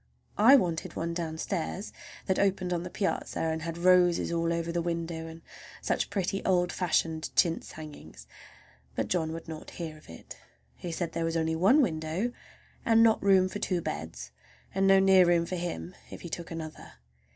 I 0.39 0.55
wanted 0.55 0.95
one 0.95 1.13
downstairs 1.13 1.93
that 2.25 2.39
opened 2.39 2.73
on 2.73 2.81
the 2.81 2.89
piazza 2.89 3.37
and 3.39 3.61
had 3.61 3.77
roses 3.77 4.31
all 4.31 4.51
over 4.51 4.71
the 4.71 4.81
window, 4.81 5.27
and 5.27 5.43
such 5.79 6.09
pretty 6.09 6.43
old 6.43 6.71
fashioned 6.71 7.29
chintz 7.35 7.73
hangings! 7.73 8.25
but 8.95 9.09
John 9.09 9.31
would 9.31 9.47
not 9.47 9.69
hear 9.77 9.97
of 9.99 10.09
it. 10.09 10.37
He 10.75 10.91
said 10.91 11.11
there 11.11 11.23
was 11.23 11.37
only 11.37 11.55
one 11.55 11.83
window 11.83 12.31
and 12.83 13.03
not 13.03 13.21
room 13.21 13.47
for 13.47 13.59
two 13.59 13.79
beds, 13.79 14.31
and 14.73 14.87
no 14.87 14.97
near 14.97 15.23
room 15.23 15.45
for 15.45 15.53
him 15.55 15.93
if 16.09 16.21
he 16.21 16.29
took 16.29 16.49
another. 16.49 16.93